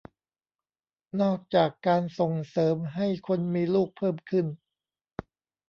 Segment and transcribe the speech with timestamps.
[1.21, 4.45] นอกจากการส่งเสริมให้คนมีลูกเพิ่มขึ้น